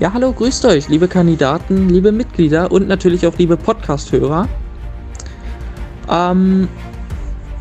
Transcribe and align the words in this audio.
Ja, 0.00 0.12
hallo, 0.12 0.32
grüßt 0.32 0.64
euch, 0.64 0.88
liebe 0.88 1.06
Kandidaten, 1.06 1.88
liebe 1.88 2.10
Mitglieder 2.10 2.72
und 2.72 2.88
natürlich 2.88 3.28
auch 3.28 3.38
liebe 3.38 3.56
Podcast-Hörer. 3.56 4.48
Ähm, 6.10 6.66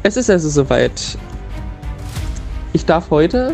es 0.02 0.18
ist 0.18 0.32
also 0.32 0.50
soweit. 0.50 1.16
Ich 2.74 2.86
darf 2.88 3.12
heute 3.12 3.54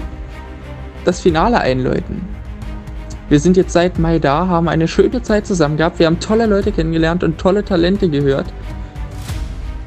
das 1.03 1.19
Finale 1.19 1.59
einläuten. 1.59 2.21
Wir 3.27 3.41
sind 3.41 3.57
jetzt 3.57 3.73
seit 3.73 3.99
Mai 3.99 4.17
da, 4.17 4.47
haben 4.47 4.69
eine 4.69 4.87
schöne 4.87 5.21
Zeit 5.21 5.45
zusammen 5.45 5.75
gehabt. 5.75 5.99
Wir 5.99 6.05
haben 6.05 6.21
tolle 6.21 6.45
Leute 6.45 6.71
kennengelernt 6.71 7.25
und 7.25 7.37
tolle 7.37 7.65
Talente 7.65 8.07
gehört 8.07 8.47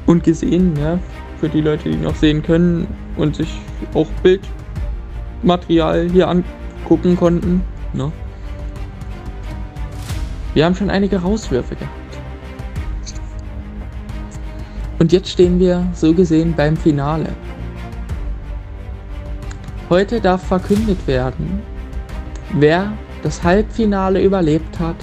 und 0.05 0.23
gesehen. 0.23 0.77
Ja, 0.79 0.99
für 1.39 1.49
die 1.49 1.61
Leute, 1.61 1.89
die 1.89 1.97
noch 1.97 2.15
sehen 2.15 2.43
können 2.43 2.85
und 3.17 3.37
sich 3.37 3.59
auch 3.95 4.07
Bildmaterial 5.41 6.09
hier 6.11 6.27
angucken 6.27 7.15
konnten. 7.17 7.63
Ne? 7.93 8.11
Wir 10.53 10.65
haben 10.65 10.75
schon 10.75 10.89
einige 10.89 11.21
Rauswürfe 11.21 11.75
gehabt. 11.75 11.91
Und 14.99 15.11
jetzt 15.11 15.29
stehen 15.29 15.59
wir 15.59 15.87
so 15.93 16.13
gesehen 16.13 16.53
beim 16.55 16.77
Finale. 16.77 17.29
Heute 19.89 20.21
darf 20.21 20.43
verkündet 20.43 21.07
werden, 21.07 21.61
wer 22.53 22.93
das 23.21 23.43
Halbfinale 23.43 24.21
überlebt 24.21 24.79
hat 24.79 24.95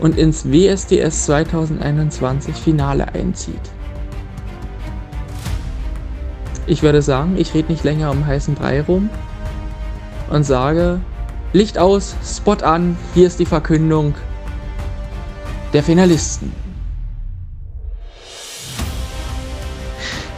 und 0.00 0.18
ins 0.18 0.50
WSDS 0.50 1.26
2021 1.26 2.54
Finale 2.54 3.14
einzieht. 3.14 3.60
Ich 6.66 6.82
würde 6.82 7.00
sagen, 7.00 7.36
ich 7.36 7.54
rede 7.54 7.70
nicht 7.70 7.84
länger 7.84 8.10
um 8.10 8.26
heißen 8.26 8.54
Brei 8.54 8.80
rum 8.80 9.08
und 10.30 10.44
sage, 10.44 11.00
Licht 11.52 11.78
aus, 11.78 12.16
Spot 12.24 12.56
an, 12.62 12.96
hier 13.14 13.28
ist 13.28 13.38
die 13.38 13.46
Verkündung 13.46 14.14
der 15.72 15.82
Finalisten. 15.82 16.52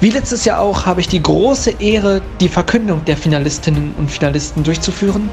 Wie 0.00 0.10
letztes 0.10 0.44
Jahr 0.44 0.60
auch 0.60 0.86
habe 0.86 1.00
ich 1.00 1.08
die 1.08 1.22
große 1.22 1.72
Ehre, 1.80 2.22
die 2.40 2.48
Verkündung 2.48 3.04
der 3.04 3.16
Finalistinnen 3.16 3.94
und 3.98 4.10
Finalisten 4.10 4.62
durchzuführen. 4.62 5.28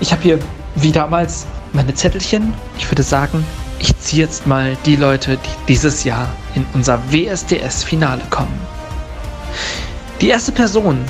Ich 0.00 0.12
habe 0.12 0.22
hier 0.22 0.38
wie 0.76 0.92
damals 0.92 1.46
meine 1.72 1.92
Zettelchen. 1.92 2.54
Ich 2.78 2.88
würde 2.88 3.02
sagen, 3.02 3.44
ich 3.80 3.98
ziehe 3.98 4.22
jetzt 4.22 4.46
mal 4.46 4.76
die 4.86 4.94
Leute, 4.94 5.36
die 5.36 5.66
dieses 5.66 6.04
Jahr 6.04 6.28
in 6.54 6.64
unser 6.74 7.00
WSDS-Finale 7.10 8.22
kommen. 8.30 8.58
Die 10.20 10.28
erste 10.28 10.52
Person, 10.52 11.04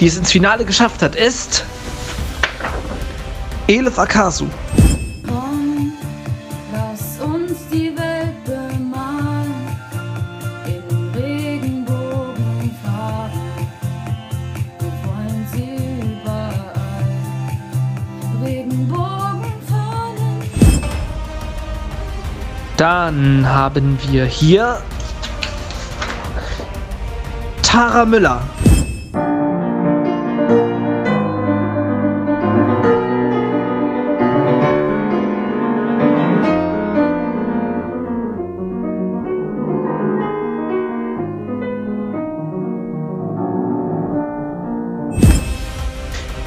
die 0.00 0.06
es 0.06 0.16
ins 0.16 0.32
Finale 0.32 0.64
geschafft 0.64 1.02
hat, 1.02 1.14
ist 1.14 1.64
Elif 3.68 3.98
Akasu. 3.98 4.46
Dann 22.82 23.48
haben 23.48 23.96
wir 24.08 24.24
hier 24.24 24.82
Tara 27.62 28.04
Müller. 28.04 28.42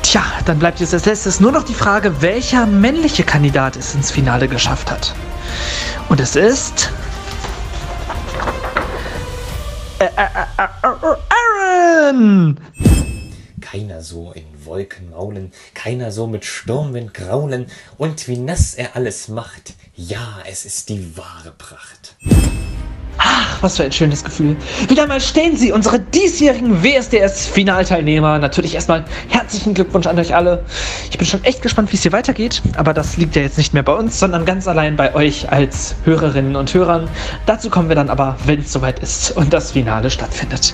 Tja, 0.02 0.22
dann 0.44 0.60
bleibt 0.60 0.82
jetzt 0.82 0.94
als 0.94 1.06
letztes 1.06 1.40
nur 1.40 1.54
noch 1.54 1.64
die 1.64 1.74
Frage, 1.74 2.22
welcher 2.22 2.66
männliche 2.66 3.24
Kandidat 3.24 3.78
es 3.78 3.96
ins 3.96 4.12
Finale 4.12 4.50
geschafft 4.50 4.92
hat. 4.92 5.16
Und 6.10 6.20
es 6.20 6.36
ist. 6.36 6.92
Aaron! 11.30 12.60
Keiner 13.62 14.02
so 14.02 14.32
in 14.32 14.46
Wolken 14.66 15.10
maulen, 15.10 15.52
keiner 15.74 16.12
so 16.12 16.28
mit 16.28 16.46
Sturmwind 16.46 17.14
graulen, 17.14 17.68
und 17.98 18.28
wie 18.28 18.38
nass 18.38 18.76
er 18.76 18.96
alles 18.96 19.28
macht, 19.28 19.74
ja, 19.96 20.40
es 20.48 20.66
ist 20.66 20.90
die 20.90 21.18
wahre 21.18 21.52
Pracht. 21.52 22.16
Ach, 23.38 23.62
was 23.62 23.76
für 23.76 23.84
ein 23.84 23.92
schönes 23.92 24.24
Gefühl. 24.24 24.56
Wieder 24.88 25.08
mal 25.08 25.20
stehen 25.20 25.58
Sie, 25.58 25.74
unsere 25.74 26.00
diesjährigen 26.00 26.82
WSDS-Finalteilnehmer. 26.82 28.40
Natürlich 28.40 28.76
erstmal 28.76 29.04
herzlichen 29.28 29.74
Glückwunsch 29.74 30.08
an 30.08 30.18
euch 30.18 30.34
alle. 30.34 30.64
Ich 31.10 31.18
bin 31.18 31.28
schon 31.28 31.44
echt 31.44 31.62
gespannt, 31.62 31.92
wie 31.92 31.98
es 31.98 32.04
hier 32.04 32.14
weitergeht. 32.14 32.62
Aber 32.78 32.94
das 32.94 33.18
liegt 33.18 33.36
ja 33.36 33.42
jetzt 33.42 33.58
nicht 33.58 33.74
mehr 33.74 33.84
bei 33.84 33.94
uns, 33.94 34.20
sondern 34.20 34.46
ganz 34.46 34.70
allein 34.70 34.96
bei 34.96 35.14
euch 35.14 35.52
als 35.52 35.96
Hörerinnen 36.06 36.56
und 36.56 36.74
Hörern. 36.74 37.10
Dazu 37.46 37.70
kommen 37.70 37.90
wir 37.90 37.98
dann 37.98 38.10
aber, 38.10 38.38
wenn 38.46 38.62
es 38.62 38.72
soweit 38.72 39.00
ist 39.00 39.32
und 39.36 39.52
das 39.52 39.74
Finale 39.74 40.10
stattfindet. 40.10 40.74